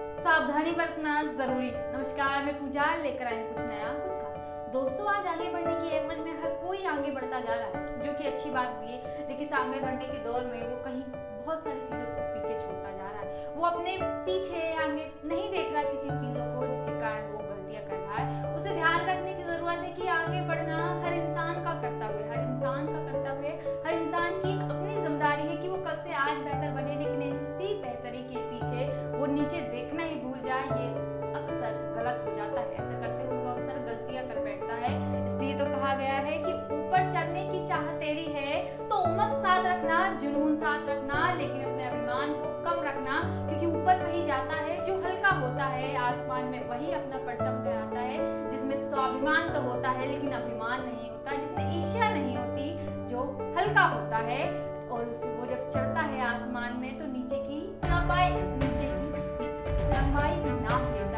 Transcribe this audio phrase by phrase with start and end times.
[0.00, 5.26] सावधानी बरतना ज़रूरी है। नमस्कार, मैं पूजा लेकर आए कुछ नया, कुछ खास दोस्तों, आज
[5.26, 8.50] आगे बढ़ने की एवज में हर कोई आगे बढ़ता जा रहा है, जो कि अच्छी
[8.50, 12.20] बात भी है, लेकिन आगे बढ़ने के दौर में वो कहीं बहुत सारी चीज़ों को
[12.32, 16.66] पीछे छोड़ता जा रहा है। वो अपने पीछे आगे नहीं देख रहा किसी चीज़ों को
[16.66, 20.40] जिसके कारण वो गलतियाँ कर रहा है। उसे ध्यान रखने की ज़रूरत है कि आगे
[20.48, 23.54] बढ़ना हर इंसान का कर्तव्य है। हर इंसान का कर्तव्य है,
[23.86, 27.22] हर इंसान की एक अपनी ज़िम्मेदारी है कि वो कल से आज बेहतर बने, लेकिन
[27.22, 28.80] इसी बेहतरी के पीछे
[29.18, 29.89] वो नीचे देखना ही
[30.30, 30.88] भूल जाए, ये
[31.34, 34.92] अक्सर गलत हो जाता है। ऐसा करते हुए वो अक्सर गलतियाँ कर बैठता है।
[35.26, 39.66] इसलिए तो कहा गया है कि ऊपर चढ़ने की चाह तेरी है तो उमंग साथ
[39.66, 44.84] रखना, जुनून साथ रखना, लेकिन अपने अभिमान को कम रखना, क्योंकि ऊपर वही जाता है
[44.86, 49.90] जो हल्का होता है। आसमान में वही अपना परचम फहराता है, जिसमें स्वाभिमान तो होता
[49.90, 52.72] है, लेकिन अभिमान नहीं होता, जिसमें ईर्ष्या नहीं होती,
[53.06, 53.22] जो
[53.58, 54.42] हल्का होता है।
[54.90, 58.30] और उस वो जब चढ़ता है आसमान में तो नीचे की ना पाए
[60.00, 61.09] લંબાઈ નામ લેવી